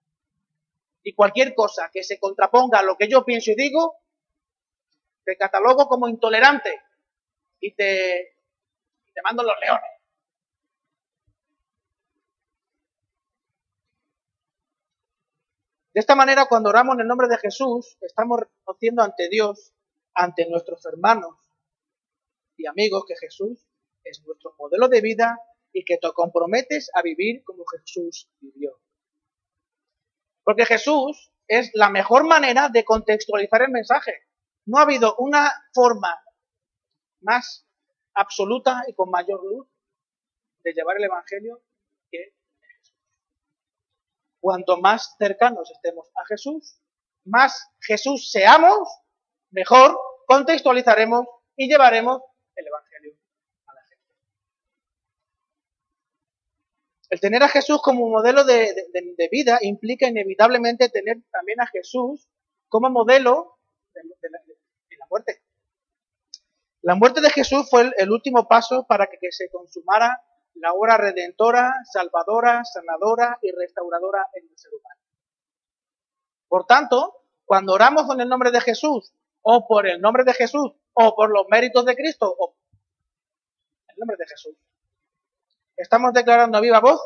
[1.04, 3.98] Y cualquier cosa que se contraponga a lo que yo pienso y digo,
[5.26, 6.82] te catalogo como intolerante
[7.60, 8.38] y te,
[9.14, 9.92] te mando los leones.
[15.94, 19.74] De esta manera, cuando oramos en el nombre de Jesús, estamos reconociendo ante Dios,
[20.14, 21.45] ante nuestros hermanos
[22.58, 23.66] y amigos, que Jesús
[24.04, 25.40] es nuestro modelo de vida
[25.74, 28.80] y que te comprometes a vivir como Jesús vivió.
[30.44, 34.14] Porque Jesús es la mejor manera de contextualizar el mensaje.
[34.66, 36.22] No ha habido una forma
[37.22, 37.68] más
[38.14, 39.68] absoluta y con mayor luz
[40.64, 41.62] de llevar el Evangelio
[42.10, 42.36] que
[44.46, 46.80] Cuanto más cercanos estemos a Jesús,
[47.24, 48.88] más Jesús seamos,
[49.50, 52.22] mejor contextualizaremos y llevaremos
[52.56, 53.18] el Evangelio
[53.66, 54.14] a la gente.
[57.16, 58.76] El tener a Jesús como modelo de,
[59.32, 62.28] vida implica inevitablemente tener también a Jesús
[62.68, 63.58] como modelo
[63.94, 65.42] de, la, muerte.
[66.82, 70.24] La muerte de Jesús fue el, último paso para que se consumara
[70.56, 75.00] la obra redentora, salvadora, sanadora y restauradora en el ser humano.
[76.50, 77.14] Por tanto,
[77.46, 81.30] cuando oramos con el nombre de Jesús, o por el nombre de Jesús, o por
[81.30, 82.56] los méritos de Cristo, o
[83.88, 84.58] el nombre de Jesús,
[85.78, 87.02] estamos declarando a viva voz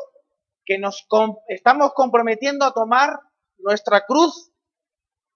[0.64, 1.06] que nos
[1.48, 3.18] estamos comprometiendo a tomar
[3.58, 4.52] nuestra cruz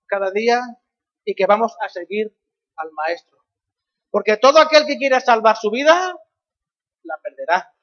[0.07, 0.61] cada día
[1.25, 2.37] y que vamos a seguir
[2.77, 3.39] al Maestro.
[4.11, 6.15] Porque todo aquel que quiera salvar su vida,
[7.03, 7.75] la perderá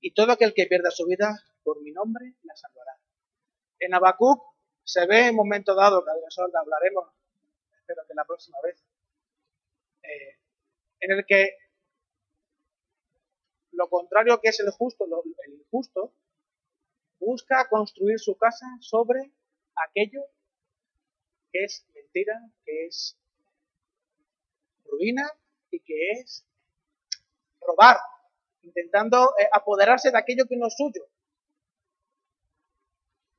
[0.00, 2.98] y todo aquel que pierda su vida por mi nombre la salvará.
[3.78, 4.42] En Habacuc
[4.84, 7.08] se ve en un momento dado, que hablaremos,
[7.78, 8.82] espero que la próxima vez,
[10.02, 10.38] eh,
[11.00, 11.56] en el que
[13.78, 15.06] lo contrario que es el justo,
[15.46, 16.12] el injusto,
[17.20, 19.32] busca construir su casa sobre
[19.76, 20.24] aquello
[21.52, 23.16] que es mentira, que es
[24.84, 25.30] ruina
[25.70, 26.44] y que es
[27.60, 27.98] robar,
[28.62, 31.06] intentando eh, apoderarse de aquello que no es suyo.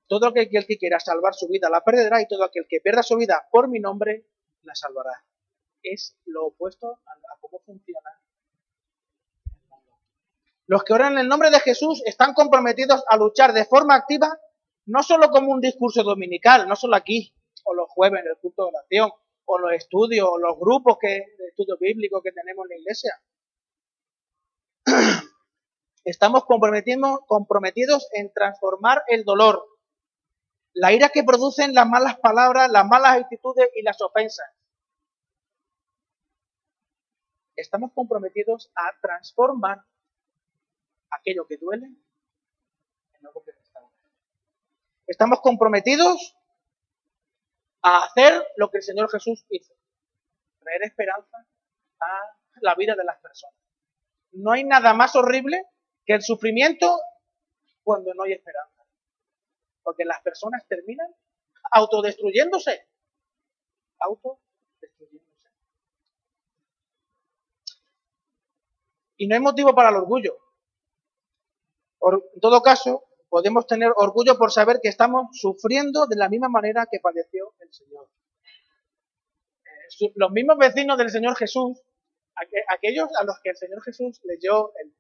[0.08, 3.18] Todo aquel que quiera salvar su vida la perderá y todo aquel que pierda su
[3.18, 4.26] vida por mi nombre
[4.64, 5.26] la salvará.
[5.84, 8.22] Es lo opuesto a, cómo funciona
[10.70, 14.40] Los que oran en el nombre de Jesús están comprometidos a luchar de forma activa,
[14.86, 18.66] no solo como un discurso dominical, no solo aquí, o los jueves en el culto
[18.66, 19.10] de oración,
[19.46, 23.20] o los estudios, o los grupos de estudio bíblico que tenemos en la iglesia,
[26.06, 29.66] estamos comprometidos en transformar el dolor,
[30.74, 34.46] la ira que producen las malas palabras, las malas actitudes y las ofensas.
[37.56, 39.84] Estamos comprometidos a transformar
[41.12, 42.08] aquello que duele que.
[45.08, 46.36] Estamos comprometidos
[47.82, 49.74] a hacer lo que el Señor Jesús hizo,
[50.60, 51.48] traer esperanza
[52.00, 53.56] a la vida de las personas.
[54.32, 55.66] No hay nada más horrible
[56.06, 57.00] que el sufrimiento
[57.84, 58.84] cuando no hay esperanza.
[59.82, 61.08] Porque las personas terminan
[61.72, 62.88] autodestruyéndose.
[63.98, 65.50] Autodestruyéndose.
[69.18, 70.49] Y no hay motivo para el orgullo.
[72.02, 76.88] En todo caso, podemos tener orgullo por saber que estamos sufriendo de la misma manera
[76.90, 78.10] que padeció el Señor.
[79.66, 81.82] Eh, los mismos vecinos del Señor Jesús
[82.70, 84.94] aquellos a los que el Señor Jesús leyó el,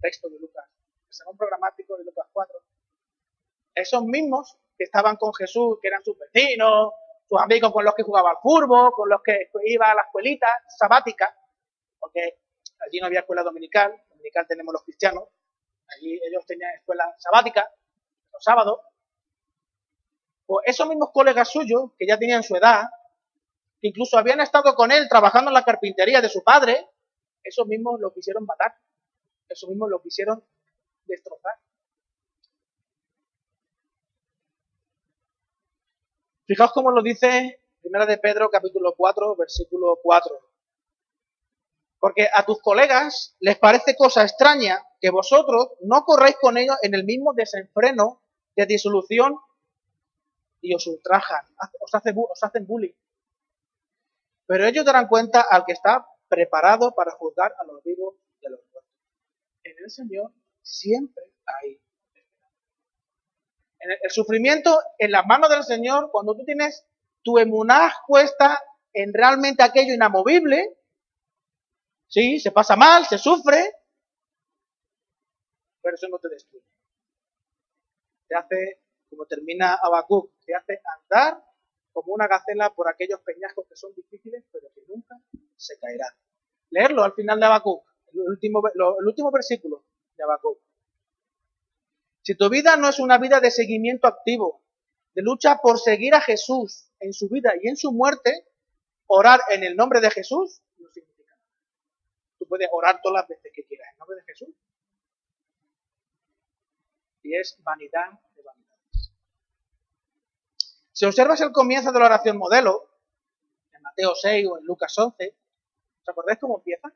[0.00, 0.64] texto de Lucas,
[1.10, 2.60] el programático de Lucas 4,
[3.74, 6.92] esos mismos que estaban con Jesús, que eran sus vecinos,
[7.26, 10.46] sus amigos con los que jugaba al fútbol, con los que iba a la escuelita
[10.76, 11.34] sabática,
[11.98, 12.40] porque
[12.86, 15.24] allí no había escuela dominical, dominical tenemos los cristianos,
[15.88, 17.70] allí ellos tenían escuela sabática,
[18.32, 18.80] los sábados,
[20.46, 22.84] pues esos mismos colegas suyos, que ya tenían su edad,
[23.80, 26.88] que incluso habían estado con él trabajando en la carpintería de su padre,
[27.42, 28.74] esos mismos lo quisieron matar,
[29.48, 30.44] esos mismos lo quisieron
[31.04, 31.54] destrozar.
[36.46, 40.45] Fijaos cómo lo dice Primera de Pedro capítulo 4, versículo 4.
[42.06, 46.94] Porque a tus colegas les parece cosa extraña que vosotros no corráis con ellos en
[46.94, 48.22] el mismo desenfreno
[48.54, 49.34] de disolución
[50.60, 51.44] y os ultrajan,
[51.80, 52.94] os, hacen bullying.
[54.46, 58.50] Pero ellos darán cuenta al que está preparado para juzgar a los vivos y a
[58.50, 58.94] los muertos.
[59.64, 61.80] En el Señor siempre hay
[63.80, 66.86] El sufrimiento en las manos del Señor, cuando tú tienes
[67.24, 70.76] tu emuná puesta en realmente aquello inamovible,
[72.08, 73.72] sí, se pasa mal, se sufre,
[75.82, 76.64] pero eso no te destruye.
[78.28, 81.42] Te hace, como termina Abacuc, te hace andar
[81.92, 85.16] como una gacela por aquellos peñascos que son difíciles, pero que nunca
[85.56, 86.12] se caerán.
[86.70, 89.84] Leerlo al final de Habacuc, el último, el último versículo
[90.16, 90.58] de Habacuc.
[92.22, 94.64] Si tu vida no es una vida de seguimiento activo,
[95.14, 98.46] de lucha por seguir a Jesús en su vida y en su muerte,
[99.06, 100.60] orar en el nombre de Jesús.
[102.46, 104.48] Puedes orar todas las veces que quieras en nombre de Jesús.
[107.22, 109.12] Y es vanidad de vanidades.
[110.92, 112.88] Si observas el comienzo de la oración modelo,
[113.72, 115.36] en Mateo 6 o en Lucas 11,
[116.02, 116.92] ¿os acordáis cómo empieza?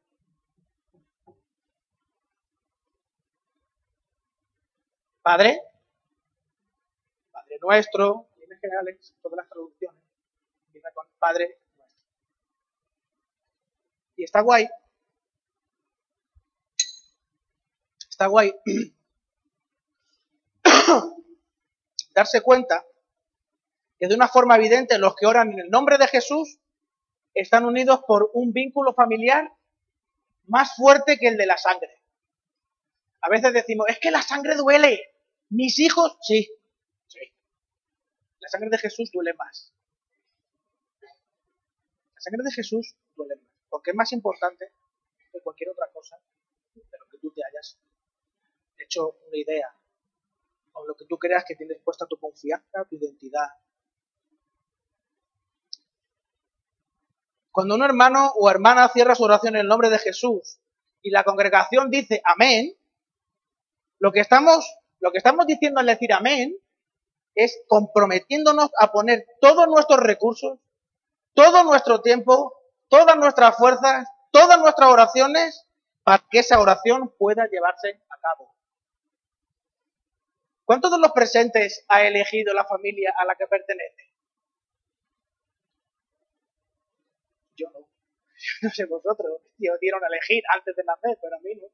[5.23, 5.61] Padre,
[7.31, 10.03] Padre nuestro, en generales, todas las traducciones,
[10.67, 12.01] empieza con Padre nuestro.
[14.17, 14.67] Y está guay.
[18.21, 18.53] Está guay
[22.15, 22.85] darse cuenta
[23.99, 26.61] que de una forma evidente los que oran en el nombre de Jesús
[27.33, 29.51] están unidos por un vínculo familiar
[30.49, 32.03] más fuerte que el de la sangre.
[33.23, 35.01] A veces decimos, es que la sangre duele.
[35.49, 36.47] Mis hijos, sí,
[37.07, 37.21] sí.
[38.41, 39.73] La sangre de Jesús duele más.
[41.01, 44.75] La sangre de Jesús duele más, porque es más importante
[45.33, 46.19] que cualquier otra cosa
[46.75, 47.79] de lo que tú te hayas
[48.99, 49.75] una idea
[50.73, 53.49] o lo que tú creas que tienes puesta tu confianza, tu identidad.
[57.53, 60.61] Cuando un hermano o hermana cierra su oración en el nombre de Jesús
[61.03, 62.77] y la congregación dice amén,
[63.99, 64.67] lo que estamos,
[65.01, 66.57] lo que estamos diciendo al decir amén
[67.35, 70.59] es comprometiéndonos a poner todos nuestros recursos,
[71.35, 72.55] todo nuestro tiempo,
[72.89, 75.67] todas nuestras fuerzas, todas nuestras oraciones
[76.03, 78.55] para que esa oración pueda llevarse a cabo.
[80.71, 84.15] ¿Cuántos de los presentes ha elegido la familia a la que pertenece?
[87.57, 87.81] Yo no.
[88.63, 89.43] no sé vosotros.
[89.59, 91.67] Yo dieron a elegir antes de nacer, pero a mí no.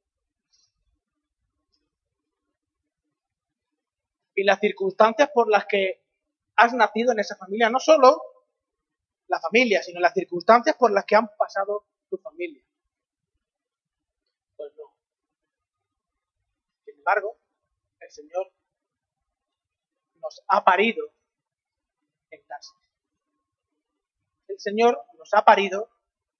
[4.34, 6.02] y las circunstancias por las que
[6.56, 8.18] has nacido en esa familia, no solo
[9.28, 12.62] la familia, sino las circunstancias por las que han pasado tu familia.
[14.56, 14.96] Pues no.
[16.86, 17.36] Sin embargo,
[18.00, 18.55] el Señor
[20.26, 21.06] nos ha parido
[22.30, 22.74] en casa.
[24.48, 25.88] El Señor nos ha parido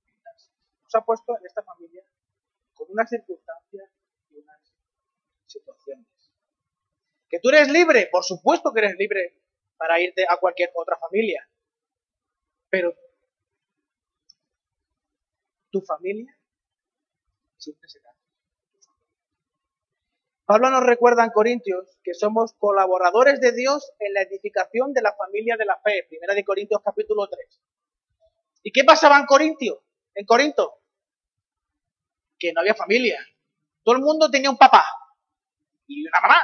[0.09, 0.51] en casa.
[0.83, 2.05] Nos ha puesto en esta familia
[2.75, 3.89] con unas circunstancias
[4.31, 4.61] y unas
[5.47, 6.07] situaciones.
[7.29, 8.09] ¿Que tú eres libre?
[8.11, 9.41] Por supuesto que eres libre
[9.77, 11.49] para irte a cualquier otra familia.
[12.69, 12.93] Pero
[15.71, 16.37] tu familia
[17.57, 18.16] siempre será.
[20.47, 25.13] Pablo nos recuerda en Corintios que somos colaboradores de Dios en la edificación de la
[25.15, 26.07] familia de la fe.
[26.09, 27.61] Primera de Corintios capítulo 3.
[28.63, 29.83] ¿Y qué pasaba en Corintio?
[30.15, 30.81] En Corinto.
[32.39, 33.19] Que no había familia.
[33.83, 34.85] Todo el mundo tenía un papá
[35.89, 36.43] y una mamá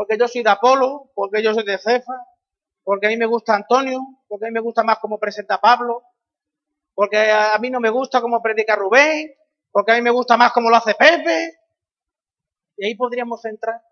[0.00, 2.24] porque yo soy de Apolo, porque yo soy de Cefa,
[2.82, 6.02] porque a mí me gusta Antonio, porque a mí me gusta más cómo presenta Pablo,
[6.94, 9.34] porque a mí no me gusta cómo predica Rubén,
[9.70, 11.59] porque a mí me gusta más cómo lo hace Pepe.
[12.80, 13.82] Y ahí podríamos entrar.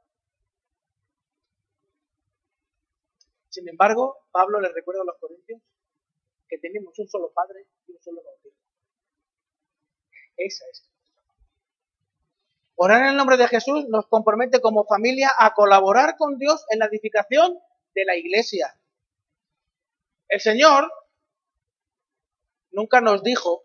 [3.51, 5.61] Sin embargo, Pablo le recuerda a los corintios
[6.49, 8.59] que tenemos un solo Padre y un solo bautismo.
[10.39, 10.89] Esa es
[12.77, 16.79] Orar en el nombre de Jesús nos compromete como familia a colaborar con Dios en
[16.79, 17.59] la edificación
[17.95, 18.81] de la iglesia.
[20.29, 20.91] El Señor
[22.71, 23.65] nunca nos dijo,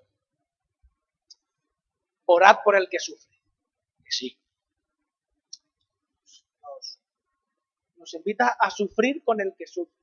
[2.26, 3.40] orad por el que sufre.
[4.04, 4.43] Que sí.
[8.04, 9.96] Nos invita a sufrir con el que sufre.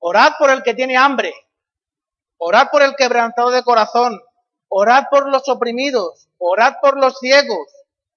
[0.00, 1.32] Orad por el que tiene hambre.
[2.38, 4.20] Orad por el quebrantado de corazón.
[4.68, 7.68] Orad por los oprimidos, orad por los ciegos,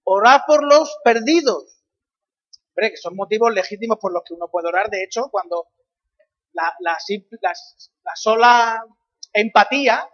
[0.04, 1.84] orad por los perdidos.
[2.70, 4.90] Hombre, que son motivos legítimos por los que uno puede orar.
[4.90, 5.68] De hecho, cuando
[6.54, 6.98] la, la,
[7.42, 8.84] la sola
[9.32, 10.10] empatía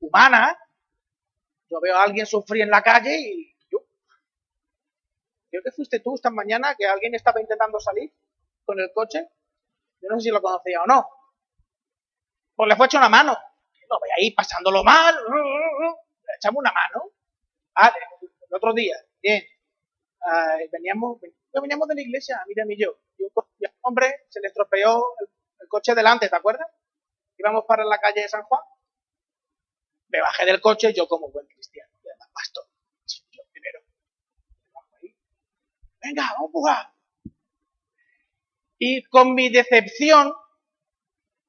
[0.00, 0.56] humana,
[1.70, 3.49] yo veo a alguien sufrir en la calle y
[5.50, 8.12] creo que fuiste tú esta mañana que alguien estaba intentando salir
[8.64, 9.28] con el coche.
[10.00, 11.06] Yo no sé si lo conocía o no.
[12.54, 13.36] Pues le fue hecho una mano
[13.90, 17.12] lo ve ahí pasándolo mal, le echamos una mano.
[17.74, 19.42] Vale, el otro día, bien.
[20.72, 21.20] veníamos,
[21.52, 25.94] veníamos de la iglesia, Miriam y yo, y un, hombre se le estropeó el, coche
[25.94, 26.66] delante, ¿te acuerdas?
[27.36, 28.60] Íbamos para la calle de San Juan,
[30.08, 31.90] me bajé del coche, yo como buen cristiano,
[32.32, 32.64] pastor,
[33.30, 33.80] yo primero,
[36.02, 36.92] venga, vamos a jugar.
[38.78, 40.32] Y con mi decepción,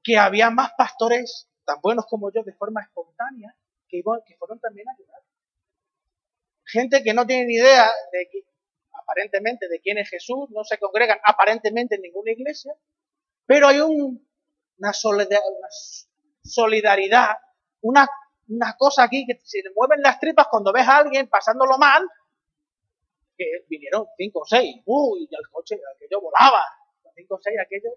[0.04, 3.56] que había más pastores tan buenos como yo de forma espontánea,
[3.88, 4.02] que,
[4.38, 5.22] fueron también a ayudar.
[6.66, 8.46] Gente que no tiene ni idea de que,
[8.94, 12.74] aparentemente de quién es Jesús, no se congregan aparentemente en ninguna iglesia,
[13.46, 14.94] pero hay una,
[16.44, 17.36] solidaridad,
[17.82, 18.08] una,
[18.78, 22.08] cosa aquí que se mueven las tripas cuando ves a alguien pasándolo mal,
[23.42, 26.64] que vinieron cinco o seis, uy, y el coche, aquello volaba,
[27.16, 27.90] cinco o seis, aquello.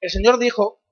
[0.00, 0.82] El Señor dijo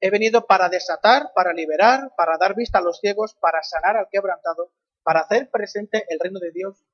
[0.00, 4.08] He venido para desatar, para liberar, para dar vista a los ciegos, para sanar al
[4.10, 4.72] quebrantado,
[5.04, 6.84] para hacer presente el reino de Dios.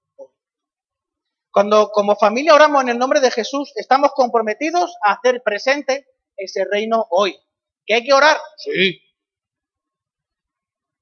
[1.51, 6.07] Cuando como familia oramos en el nombre de Jesús, estamos comprometidos a hacer presente
[6.37, 7.39] ese reino hoy.
[7.87, 8.37] ¿Que hay que orar?
[8.59, 9.01] Sí.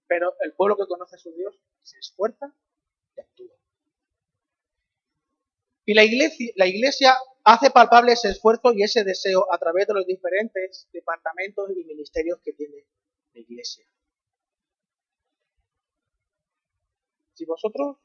[0.08, 2.54] Pero el pueblo que conoce a su Dios se esfuerza
[3.16, 3.54] y actúa.
[5.84, 9.94] Y la iglesia, la iglesia hace palpable ese esfuerzo y ese deseo a través de
[9.94, 12.84] los diferentes departamentos y ministerios que tiene
[13.34, 13.86] la iglesia.
[17.34, 17.98] Si vosotros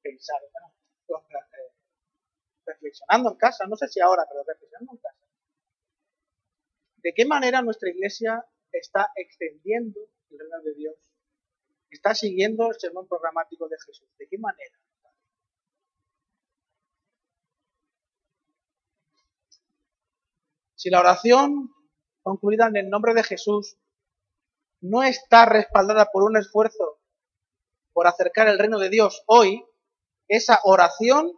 [0.00, 0.42] pensáis,
[1.08, 1.72] eh,
[2.64, 5.26] reflexionando en casa, no sé si ahora, pero reflexionando en casa,
[6.96, 8.42] ¿de qué manera nuestra iglesia
[8.72, 10.00] está extendiendo
[10.30, 10.96] el reino de Dios?
[11.90, 14.08] ¿Está siguiendo el sermón programático de Jesús?
[14.18, 14.76] ¿De qué manera?
[20.74, 21.74] Si la oración
[22.22, 23.78] concluida en el nombre de Jesús
[24.80, 27.00] no está respaldada por un esfuerzo
[27.92, 29.64] por acercar el reino de Dios hoy,
[30.28, 31.32] esa oración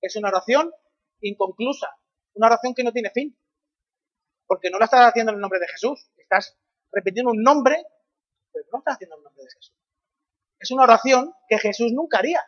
[0.00, 0.72] es una oración
[1.20, 1.88] inconclusa,
[2.32, 3.36] una oración que no tiene fin,
[4.50, 6.58] porque no la estás haciendo en el nombre de Jesús, estás
[6.90, 7.86] repitiendo un nombre,
[8.52, 9.72] pero no estás haciendo en el nombre de Jesús.
[10.58, 12.44] Es una oración que Jesús nunca haría.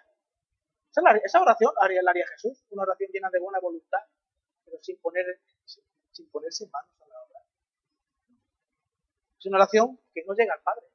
[0.91, 4.01] Esa oración la haría Jesús, una oración llena de buena voluntad,
[4.65, 5.25] pero sin poner
[6.11, 7.39] sin ponerse manos a la obra.
[9.39, 10.87] Es una oración que no llega al Padre.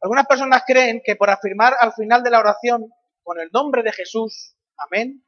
[0.00, 2.90] Algunas personas creen que por afirmar al final de la oración
[3.22, 5.26] con el nombre de Jesús, amén,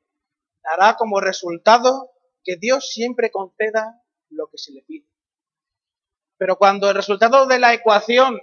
[0.63, 2.14] dará como resultado
[2.45, 5.09] que Dios siempre conceda lo que se le pide.
[6.37, 8.41] Pero cuando el resultado de la ecuación,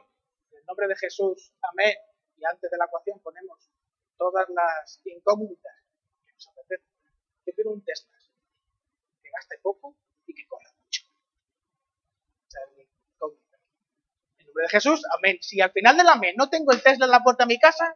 [0.51, 1.95] el nombre de Jesús, amén,
[2.37, 3.69] y antes de la ecuación ponemos
[4.17, 5.73] todas las incógnitas
[6.25, 6.87] que nos apetece,
[7.45, 8.07] yo quiero un test
[9.31, 11.03] gaste poco y que corra mucho.
[14.37, 15.37] en nombre de Jesús, amén.
[15.41, 17.95] Si al final del amén no tengo el Tesla en la puerta de mi casa,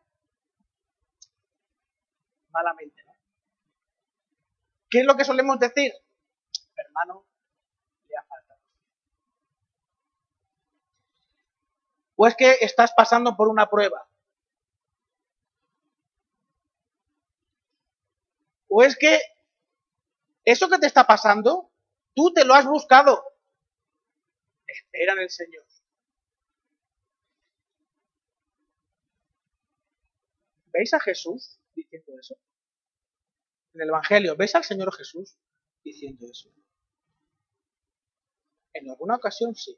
[2.49, 3.04] malamente.
[4.95, 5.93] ¿Qué es lo que solemos decir?
[6.73, 7.27] Hermano,
[8.07, 8.61] le ha faltado.
[12.15, 14.07] O es que estás pasando por una prueba.
[18.69, 19.19] O es que
[20.45, 21.73] eso que te está pasando,
[22.13, 23.21] tú te lo has buscado.
[24.65, 25.65] Espera en el Señor.
[30.71, 32.37] ¿Veis a Jesús diciendo eso?
[33.75, 35.37] En el Evangelio, ¿veis al Señor Jesús
[35.83, 36.49] diciendo eso?
[38.73, 39.77] En alguna ocasión sí.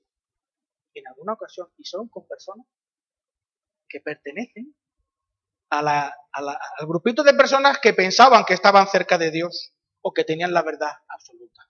[0.94, 2.68] En alguna ocasión, y son con personas
[3.90, 4.76] que pertenecen
[5.72, 6.12] al
[6.82, 10.92] grupito de personas que pensaban que estaban cerca de Dios o que tenían la verdad
[11.08, 11.68] absoluta.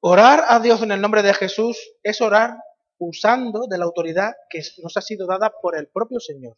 [0.00, 2.54] Orar a Dios en el nombre de Jesús es orar
[2.98, 6.56] usando de la autoridad que nos ha sido dada por el propio Señor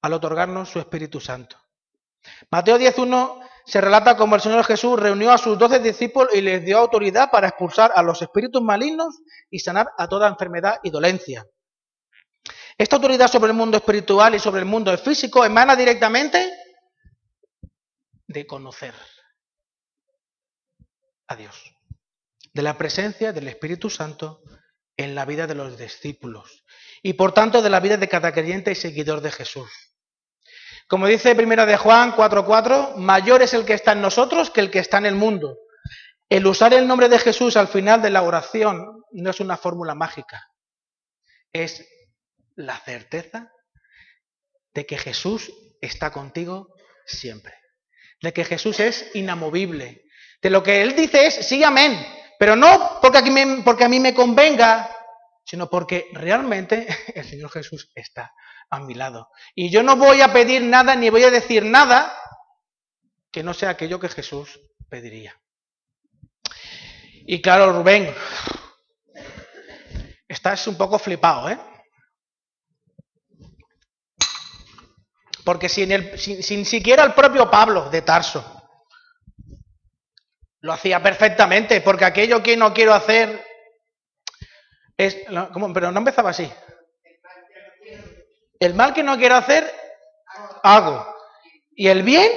[0.00, 1.61] al otorgarnos su Espíritu Santo.
[2.50, 6.64] Mateo 10.1 se relata como el Señor Jesús reunió a sus doce discípulos y les
[6.64, 9.20] dio autoridad para expulsar a los espíritus malignos
[9.50, 11.46] y sanar a toda enfermedad y dolencia.
[12.76, 16.50] Esta autoridad sobre el mundo espiritual y sobre el mundo físico emana directamente
[18.26, 18.94] de conocer
[21.28, 21.76] a Dios,
[22.52, 24.42] de la presencia del Espíritu Santo
[24.96, 26.64] en la vida de los discípulos
[27.02, 29.91] y por tanto de la vida de cada creyente y seguidor de Jesús.
[30.92, 34.70] Como dice primera de Juan 4:4, mayor es el que está en nosotros que el
[34.70, 35.56] que está en el mundo.
[36.28, 39.94] El usar el nombre de Jesús al final de la oración no es una fórmula
[39.94, 40.50] mágica,
[41.50, 41.88] es
[42.56, 43.50] la certeza
[44.74, 46.68] de que Jesús está contigo
[47.06, 47.54] siempre
[48.22, 50.04] de que Jesús es inamovible.
[50.40, 51.98] De lo que Él dice es, sí, amén,
[52.38, 53.30] Pero no porque, aquí
[53.64, 54.90] porque a mí me convenga,
[55.44, 58.32] sino porque realmente el Señor Jesús está
[58.70, 59.30] a mi lado.
[59.54, 62.16] Y yo no voy a pedir nada ni voy a decir nada
[63.30, 65.38] que no sea aquello que Jesús pediría.
[67.26, 68.14] Y claro, Rubén,
[70.28, 71.58] estás un poco flipado, ¿eh?
[75.44, 78.60] Porque sin, el, sin, siquiera el propio Pablo de Tarso
[80.60, 83.44] lo hacía perfectamente, porque aquello que no quiero hacer
[84.96, 85.16] es...
[85.52, 85.72] ¿cómo?
[85.72, 86.50] Pero no empezaba así.
[88.58, 89.68] El mal que no quiero hacer,
[90.62, 91.06] hago.
[91.74, 92.30] Y el bien,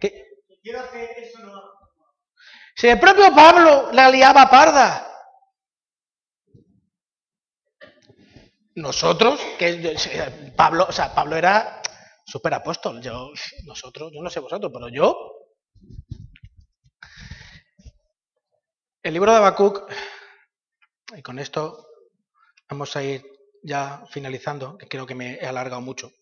[0.00, 0.24] que...
[1.42, 1.62] no.
[2.76, 5.02] Si el propio Pablo la liaba parda.
[8.74, 9.96] Nosotros, que
[10.54, 11.82] Pablo, o sea, Pablo era
[12.52, 13.00] apóstol.
[13.00, 13.30] Yo,
[13.64, 15.32] nosotros, yo no sé vosotros, pero yo.
[19.02, 19.90] El libro de Habacuc,
[21.14, 21.86] y con esto
[22.68, 23.24] vamos a ir
[23.62, 26.12] ya finalizando, que creo que me he alargado mucho.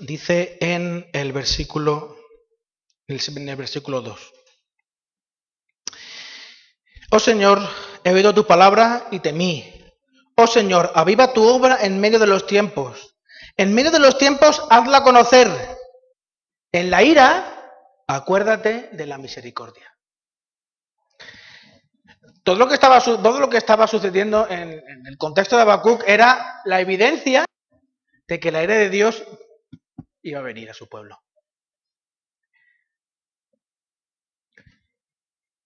[0.00, 2.16] Dice en el versículo,
[3.06, 4.32] en el versículo 2.
[7.10, 7.60] Oh Señor,
[8.04, 9.78] he oído tu palabra y temí
[10.40, 13.16] Oh Señor, aviva tu obra en medio de los tiempos.
[13.56, 15.48] En medio de los tiempos, hazla conocer.
[16.70, 17.72] En la ira,
[18.06, 19.97] acuérdate de la misericordia.
[22.48, 26.62] Todo lo que estaba, todo lo que estaba sucediendo en, el contexto de Habacuc era
[26.64, 27.44] la evidencia
[28.26, 29.22] de que la ira de Dios
[30.22, 31.20] iba a venir a su pueblo.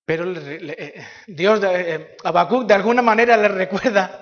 [0.05, 4.21] Pero eh, Dios, eh, Habacuc de alguna manera le recuerda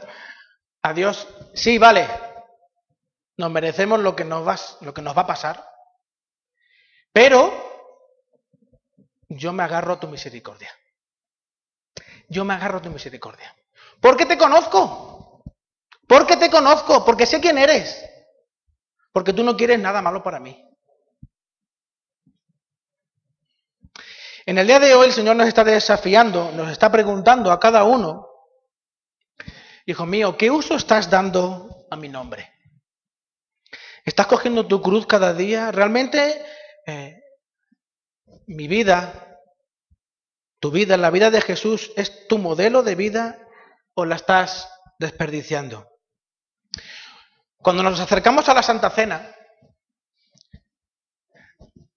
[0.82, 2.06] a Dios, sí, vale,
[3.38, 5.64] nos merecemos lo que nos, va, lo que nos va a pasar,
[7.10, 7.54] pero
[9.30, 10.70] yo me agarro a tu misericordia.
[12.30, 13.54] Yo me agarro tu misericordia.
[14.00, 15.42] Porque te conozco.
[16.08, 17.04] Porque te conozco.
[17.04, 18.02] Porque sé quién eres.
[19.12, 20.66] Porque tú no quieres nada malo para mí.
[24.46, 27.84] En el día de hoy el Señor nos está desafiando, nos está preguntando a cada
[27.84, 28.30] uno
[29.90, 32.48] Hijo mío, ¿qué uso estás dando a mi nombre?
[34.04, 35.72] ¿Estás cogiendo tu cruz cada día?
[35.72, 36.44] ¿Realmente
[36.86, 37.20] eh,
[38.46, 39.29] mi vida,
[40.60, 43.48] tu vida, la vida de Jesús es tu modelo de vida
[43.94, 45.88] o la estás desperdiciando?
[47.56, 49.34] Cuando nos acercamos a la Santa Cena,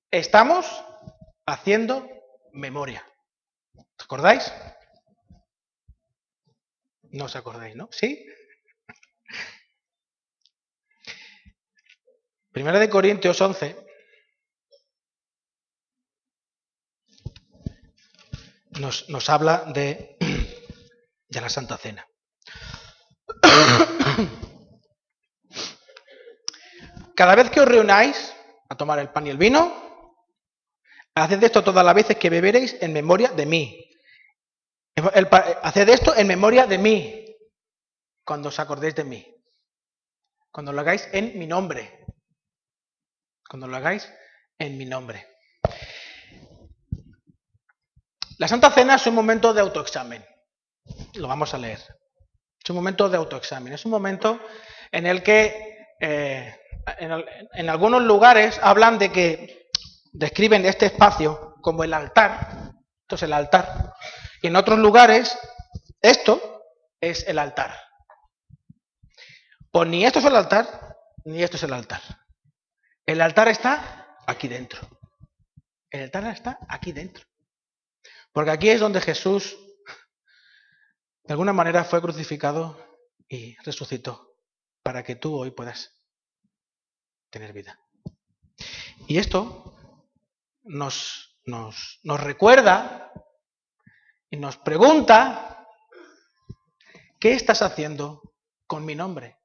[0.10, 0.84] estamos
[1.46, 2.08] haciendo
[2.54, 3.06] memoria.
[3.76, 4.52] ¿Os acordáis?
[7.12, 7.90] No os acordáis, ¿no?
[7.92, 8.26] ¿Sí?
[12.52, 13.83] Primera de Corintios 11.
[18.80, 20.18] Nos, nos habla de,
[21.28, 22.08] de la Santa Cena.
[27.16, 28.34] Cada vez que os reunáis
[28.70, 29.84] a tomar el pan y el vino,
[31.16, 33.92] haced esto todas las veces que beberéis en memoria de mí.
[34.96, 37.26] haced esto en memoria de mí,
[38.26, 39.30] cuando os acordéis de mí.
[40.52, 42.06] Cuando lo hagáis en mi nombre.
[43.48, 44.12] Cuando lo hagáis
[44.58, 45.33] en mi nombre.
[48.40, 50.26] La Santa Cena es un momento de autoexamen.
[51.16, 51.80] Lo vamos a leer.
[52.64, 53.74] Es un momento de autoexamen.
[53.74, 54.40] Es un momento
[54.92, 56.56] en el que eh,
[56.98, 59.70] en, algunos lugares hablan de que
[60.12, 62.74] describen este espacio como el altar.
[63.02, 63.94] Esto es el altar.
[64.42, 65.38] Y en otros lugares,
[66.02, 66.64] esto
[67.00, 67.80] es el altar.
[69.72, 72.02] Pues ni esto es el altar, ni esto es el altar.
[73.06, 74.80] El altar está aquí dentro.
[75.90, 77.26] El altar está aquí dentro.
[78.34, 79.58] Porque aquí es donde Jesús,
[81.24, 82.78] de alguna manera, fue crucificado
[83.30, 84.38] y resucitó
[84.82, 85.96] para que tú hoy puedas
[87.30, 87.80] tener vida.
[89.08, 89.76] Y esto
[90.64, 93.12] nos, nos, nos recuerda
[94.30, 95.68] y nos pregunta,
[97.20, 98.34] ¿qué estás haciendo
[98.66, 99.40] con mi nombre?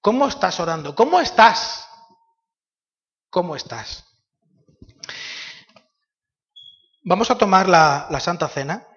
[0.00, 0.94] ¿Cómo estás orando?
[0.94, 1.88] ¿Cómo estás?
[3.28, 4.13] ¿Cómo estás?
[7.06, 8.88] Vamos a tomar la, Santa Cena.